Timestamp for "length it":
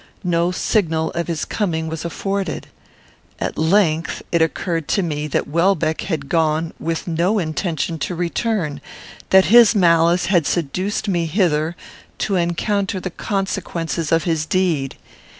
3.55-4.41